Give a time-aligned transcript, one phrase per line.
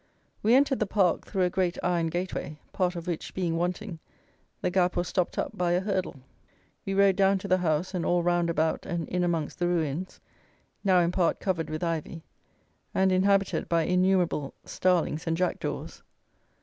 [0.41, 3.99] We entered the park through a great iron gateway, part of which being wanting,
[4.61, 6.15] the gap was stopped up by a hurdle.
[6.87, 10.19] We rode down to the house and all round about and in amongst the ruins,
[10.83, 12.23] now in part covered with ivy,
[12.95, 16.01] and inhabited by innumerable starlings and jackdaws.